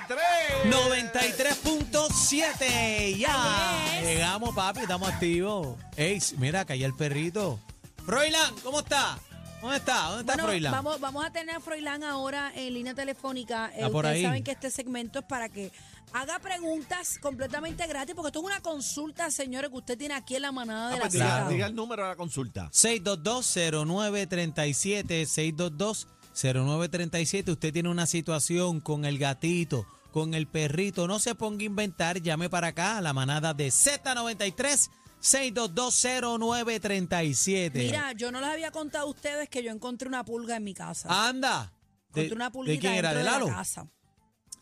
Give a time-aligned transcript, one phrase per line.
[0.00, 0.70] 93.
[0.70, 3.16] 93.7.
[3.18, 3.76] Ya.
[4.00, 4.04] Yes.
[4.06, 5.76] Llegamos, papi, estamos activos.
[5.96, 7.58] Ey, mira, cayó el perrito.
[8.04, 9.18] Froilán, ¿cómo está?
[9.60, 10.02] ¿Dónde está?
[10.08, 10.72] ¿Dónde está Bueno, Froilán?
[10.72, 13.72] vamos, vamos a tener a Froilán ahora en línea telefónica.
[13.74, 14.22] Eh, Ah, por ustedes ahí.
[14.22, 15.72] saben que este segmento es para que
[16.12, 20.42] haga preguntas completamente gratis, porque esto es una consulta, señores, que usted tiene aquí en
[20.42, 21.12] la manada de Ah, la pues
[21.48, 22.68] diga, el número de la consulta.
[22.70, 25.26] 622-0937,
[26.36, 27.52] 622-0937.
[27.52, 31.08] Usted tiene una situación con el gatito, con el perrito.
[31.08, 32.20] No se ponga a inventar.
[32.20, 34.90] Llame para acá a la manada de Z93,
[35.22, 37.72] 622-0937.
[37.72, 40.74] Mira, yo no les había contado a ustedes que yo encontré una pulga en mi
[40.74, 41.28] casa.
[41.28, 41.72] Anda.
[42.12, 43.12] ¿De, encontré una de pulguita quién era?
[43.12, 43.46] ¿De de Lalo?
[43.46, 43.88] la casa.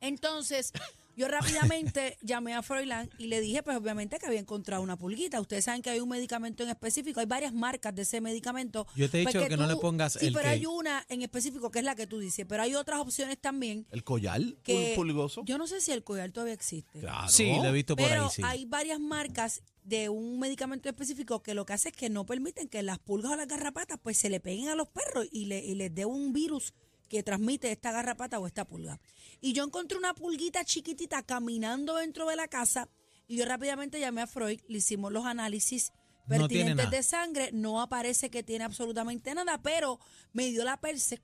[0.00, 0.72] Entonces,
[1.16, 5.40] yo rápidamente llamé a Froilán y le dije, pues obviamente que había encontrado una pulguita.
[5.40, 8.86] Ustedes saben que hay un medicamento en específico, hay varias marcas de ese medicamento.
[8.94, 11.04] Yo te he Pues dicho que no le pongas Sí, el pero que- hay una
[11.08, 14.40] en específico que es la que tú dices, pero hay otras opciones también ¿El collar?
[14.62, 15.42] que ¿Un pulgoso?
[15.44, 17.00] yo no sé si el collar todavía existe.
[17.00, 17.28] Claro.
[17.28, 18.42] Sí, lo he visto por Pero ahí, sí.
[18.44, 22.68] hay varias marcas de un medicamento específico que lo que hace es que no permiten
[22.68, 25.64] que las pulgas o las garrapatas pues se le peguen a los perros y, le,
[25.64, 26.74] y les dé un virus
[27.08, 29.00] que transmite esta garrapata o esta pulga.
[29.40, 32.88] Y yo encontré una pulguita chiquitita caminando dentro de la casa
[33.28, 35.92] y yo rápidamente llamé a Freud, le hicimos los análisis
[36.26, 39.98] No pertinentes de sangre, no aparece que tiene absolutamente nada, pero
[40.32, 41.20] me dio la perse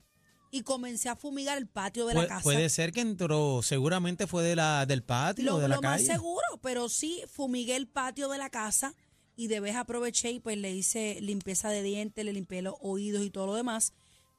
[0.51, 2.43] y comencé a fumigar el patio de la casa.
[2.43, 6.05] Puede ser que entró, seguramente fue de la, del patio, Lo, de la lo más
[6.05, 8.95] seguro, pero sí fumigué el patio de la casa
[9.35, 13.25] y de vez aproveché y pues le hice limpieza de dientes, le limpié los oídos
[13.25, 13.95] y todo lo demás.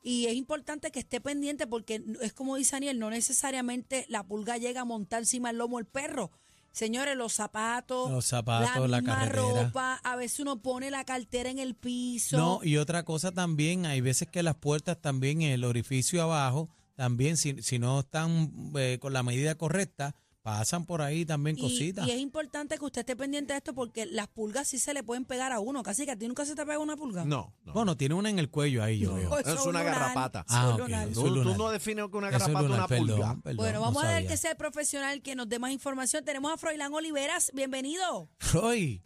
[0.06, 4.58] Y es importante que esté pendiente porque es como dice Daniel, no necesariamente la pulga
[4.58, 6.30] llega a montar encima el lomo del perro.
[6.74, 9.64] Señores, los zapatos, Los zapatos, la misma carretera.
[9.66, 12.36] ropa, a veces uno pone la cartera en el piso.
[12.36, 17.38] No, y otra cosa también, hay veces que las puertas también, el orificio abajo, también
[17.38, 22.06] si, si no están eh, con la medida correcta, pasan por ahí también Y, cositas.
[22.06, 25.02] y es importante que usted esté pendiente de esto porque las pulgas sí se le
[25.02, 25.82] pueden pegar a uno.
[25.84, 27.24] Casi que a ti nunca se te pega una pulga.
[27.24, 27.74] No, no.
[27.74, 29.30] Bueno, tiene una en el cuello ahí, yo veo.
[29.30, 30.46] Pues Es una lunar, garrapata.
[30.50, 31.08] Ah, ok, lunar.
[31.08, 33.38] eso tú, es tú no defines que una Eso es garrapata lunar, una perdón, pulga.
[33.42, 36.26] perdón, Bueno, no vamos a ver que sea el profesional que nos dé más información.
[36.26, 37.50] Tenemos a Froilán Oliveras.
[37.54, 38.30] Bienvenido.
[38.38, 39.00] Freud,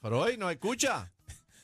[0.00, 1.10] Freud, ¿nos escucha?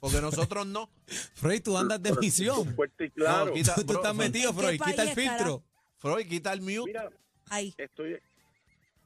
[0.01, 0.89] Porque nosotros no.
[1.35, 2.75] Freud, tú andas de misión.
[2.75, 3.47] Fuerte y claro.
[3.47, 5.37] No, quita- Tú, tú bro, estás metido, ¿En qué Freud, quita el estará?
[5.37, 5.65] filtro.
[5.99, 6.83] Freud, quita el mute.
[6.87, 7.11] Mira,
[7.51, 7.75] Ahí.
[7.77, 8.17] estoy.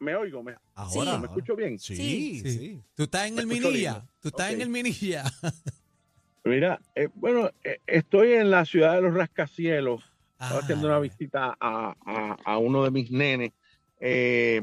[0.02, 1.16] Me oigo, me, Ahora.
[1.18, 1.78] ¿me escucho bien.
[1.78, 2.82] Sí, Sí.
[2.96, 4.04] Tú estás en el minilla.
[4.20, 5.22] Tú estás en el minilla.
[6.44, 10.02] Mira, eh, bueno, eh, estoy en la ciudad de los rascacielos.
[10.32, 13.52] Estaba Ah, haciendo una visita a, a- a uno de mis nenes.
[14.00, 14.60] eh,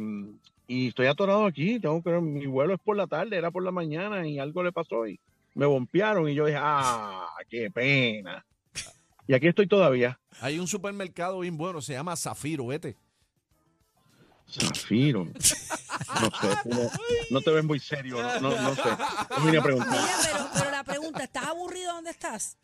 [0.68, 1.80] y estoy atorado aquí.
[1.80, 4.72] Tengo que mi vuelo es por la tarde, era por la mañana y algo le
[4.74, 5.18] pasó y
[5.56, 8.46] me bompearon y yo dije, ah, qué pena.
[9.28, 10.20] Y aquí estoy todavía.
[10.42, 12.98] Hay un supermercado bien bueno, se llama Zafiro, vete.
[14.50, 15.26] Zafiro.
[15.26, 16.78] No sé, no,
[17.30, 18.82] no te ves muy serio, no, no, no sé.
[19.46, 19.78] Mira, pero,
[20.58, 22.58] pero la pregunta, ¿estás aburrido donde estás?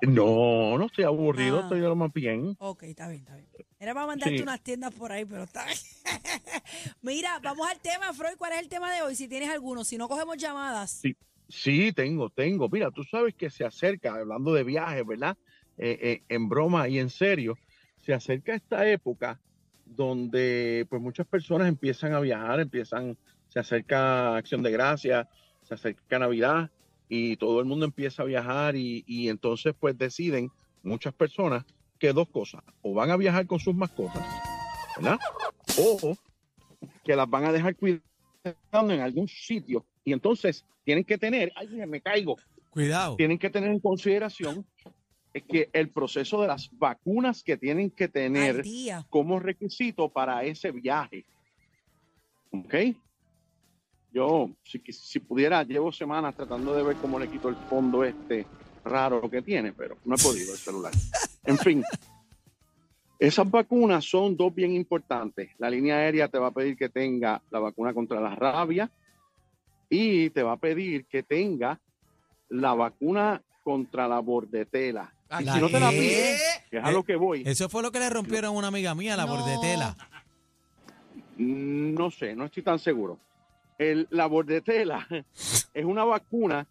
[0.00, 1.62] No, no estoy aburrido, Ah.
[1.62, 2.56] estoy de lo más bien.
[2.58, 3.46] Ok, está bien, está bien.
[3.78, 4.42] Era para mandarte Sí.
[4.42, 5.78] unas tiendas por ahí, pero está bien.
[7.02, 8.36] Mira, vamos al tema, Freud.
[8.38, 9.14] ¿Cuál es el tema de hoy?
[9.14, 10.90] Si tienes alguno, si no cogemos llamadas.
[11.02, 11.16] Sí.
[11.48, 12.68] Sí, tengo, tengo.
[12.70, 15.36] Mira, tú sabes que se acerca, hablando de viajes, ¿verdad?
[15.76, 17.58] Eh, eh, en broma y en serio,
[18.06, 19.38] se acerca esta época
[19.84, 23.16] donde pues muchas personas empiezan a viajar, empiezan,
[23.48, 25.28] se acerca Acción de Gracia,
[25.62, 26.70] se acerca Navidad
[27.08, 30.50] y todo el mundo empieza a viajar y, y entonces pues deciden
[30.82, 31.64] muchas personas
[31.98, 34.26] que dos cosas, o van a viajar con sus mascotas,
[34.96, 35.20] ¿verdad?
[35.78, 36.16] O
[37.04, 38.02] que las van a dejar cuidando
[38.92, 42.36] en algún sitio y entonces tienen que tener, ay, me caigo,
[42.70, 43.16] Cuidado.
[43.16, 44.66] tienen que tener en consideración
[45.32, 48.62] es que el proceso de las vacunas que tienen que tener
[49.08, 51.24] como requisito para ese viaje.
[52.50, 52.74] ¿Ok?
[54.12, 58.46] Yo, si, si pudiera, llevo semanas tratando de ver cómo le quito el fondo este
[58.84, 60.92] raro que tiene, pero no he podido el celular.
[61.44, 61.82] En fin,
[63.18, 65.50] esas vacunas son dos bien importantes.
[65.58, 68.90] La línea aérea te va a pedir que tenga la vacuna contra la rabia
[69.88, 71.80] y te va a pedir que tenga
[72.48, 75.14] la vacuna contra la bordetela.
[75.40, 76.36] Y ¿La si no te la pide,
[76.70, 77.42] que es a lo que voy.
[77.46, 79.32] Eso fue lo que le rompieron a una amiga mía, la No.
[79.36, 79.96] bordetela.
[81.38, 83.18] No sé, no estoy tan seguro.
[83.78, 85.06] El, la bordetela
[85.74, 86.66] es una vacuna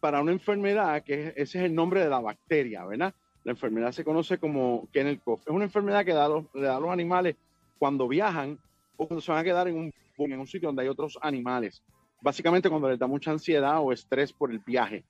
[0.00, 3.14] para una enfermedad que es- ese es el nombre de la bacteria, ¿verdad?
[3.44, 5.40] La enfermedad se conoce como Kennel Cough.
[5.40, 7.34] Es una enfermedad que da a los, le da a los animales
[7.78, 8.58] cuando viajan
[8.96, 11.82] o cuando se van a quedar en un, en un sitio donde hay otros animales.
[12.20, 15.02] Básicamente cuando les da mucha ansiedad o estrés por el viaje.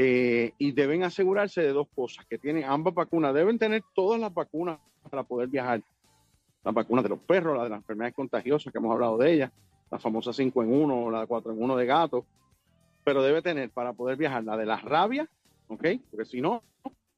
[0.00, 3.34] Eh, y deben asegurarse de dos cosas, que tienen ambas vacunas.
[3.34, 4.78] Deben tener todas las vacunas
[5.10, 5.82] para poder viajar.
[6.64, 9.50] las vacunas de los perros, la de las enfermedades contagiosas, que hemos hablado de ellas,
[9.90, 12.26] la famosa 5 en 1 o la 4 en 1 de gato,
[13.04, 15.28] pero debe tener para poder viajar la de las rabias,
[15.68, 15.84] ¿ok?
[16.10, 16.62] Porque si no,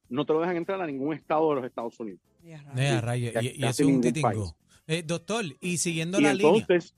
[0.09, 2.21] no te lo dejan entrar a ningún estado de los Estados Unidos.
[2.45, 2.75] Ya, rayos.
[2.77, 4.57] Vea, rayo, que- y, y es un titingo.
[4.87, 6.53] Eh, doctor, y siguiendo Y la línea.
[6.63, 6.95] entonces,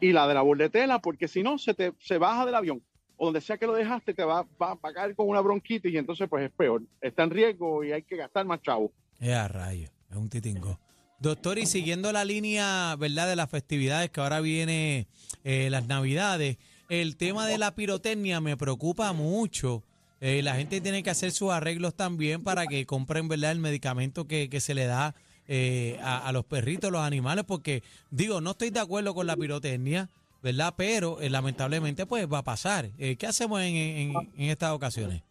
[0.00, 2.82] y la de la bordetela, porque si no, se te se baja del avión.
[3.16, 6.28] O donde sea que lo dejaste, te va, a caer con una bronquitis y entonces
[6.28, 6.82] pues es peor.
[7.00, 8.92] Está en riesgo y hay que gastar más chavo.
[9.20, 10.78] Ya, rayo, es un titingo.
[11.20, 15.06] Doctor, y siguiendo la línea, ¿verdad?, de las festividades que ahora viene
[15.44, 16.58] eh, las Navidades,
[16.88, 19.84] el tema de la pirotecnia me preocupa mucho.
[20.20, 24.26] Eh, la gente tiene que hacer sus arreglos también para que compren, ¿verdad?, el medicamento
[24.26, 25.14] que, que se le da
[25.46, 29.36] eh, a, a los perritos, los animales, porque, digo, no estoy de acuerdo con la
[29.36, 30.10] pirotecnia,
[30.44, 32.90] ¿verdad?, pero eh, lamentablemente, pues va a pasar.
[32.98, 35.22] Eh, ¿Qué hacemos en, en- en estas ocasiones?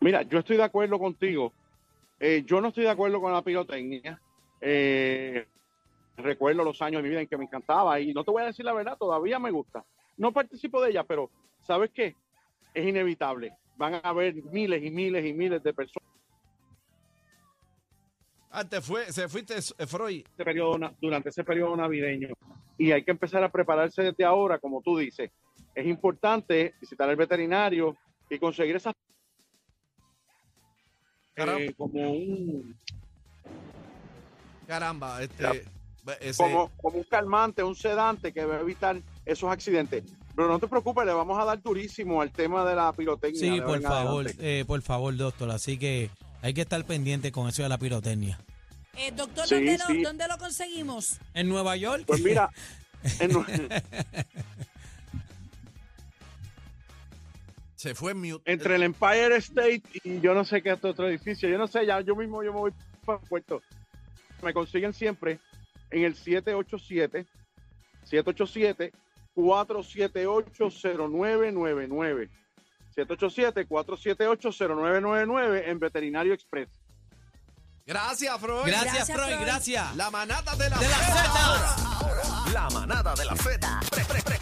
[0.00, 1.52] Mira, yo estoy de acuerdo contigo.
[2.20, 4.20] Eh, yo no estoy de acuerdo con la pirotecnia.
[4.60, 5.46] Eh,
[6.18, 8.46] recuerdo los años de mi vida en que me encantaba y no te voy a
[8.46, 9.82] decir la verdad, todavía me gusta.
[10.18, 11.30] No participo de ella, pero
[11.66, 12.14] ¿sabes qué?
[12.74, 13.54] Es inevitable.
[13.78, 16.06] Van a haber miles y miles y miles de personas
[18.50, 19.54] Antes fue, se fuiste,
[19.86, 20.24] Freud.
[20.28, 22.28] este periodo, durante ese periodo navideño
[22.82, 25.30] y hay que empezar a prepararse desde ahora, como tú dices.
[25.72, 27.96] Es importante visitar al veterinario
[28.28, 28.92] y conseguir esas
[31.32, 31.60] Caramba.
[31.60, 32.76] eh, como un
[34.66, 35.64] Caramba, este.
[36.20, 40.02] Ese- como, como un calmante, un sedante que va a evitar esos accidentes.
[40.34, 43.54] Pero no te preocupes, le vamos a dar durísimo al tema de la pirotecnia.
[43.54, 45.50] Sí, por favor, eh, por favor, doctor.
[45.52, 48.40] Así que hay que estar pendiente con eso de la pirotecnia.
[48.96, 50.02] Eh, doctor, Sí, ¿dónde, lo, sí.
[50.02, 51.18] ¿dónde lo conseguimos?
[51.34, 52.04] En Nueva York.
[52.06, 52.50] Pues mira,
[53.20, 53.30] en
[57.76, 58.50] se fue en mute.
[58.52, 61.84] entre el Empire State y yo no sé qué otro otro edificio, yo no sé,
[61.86, 62.72] ya yo mismo yo me voy
[63.04, 63.60] para el puerto.
[64.42, 65.38] Me consiguen siempre
[65.90, 67.26] en el 787
[68.04, 68.92] 787
[69.34, 72.28] 478-0999.
[72.94, 76.68] 787-478-0999 en Veterinario Express.
[77.86, 78.64] Gracias, Freud.
[78.66, 79.44] Gracias, Gracias, Freud, Freud.
[79.46, 79.96] gracias.
[79.96, 81.76] La manata de la, De la Zeta.
[82.44, 82.50] Z.
[82.52, 83.58] La manada de la Z
[83.90, 84.38] pre- pre- pre-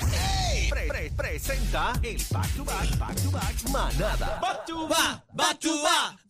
[0.68, 4.38] pre- pre- presenta el back to back, back to back, manada.
[4.42, 5.54] Va, va, va, va,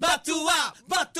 [0.01, 1.11] va, va, va,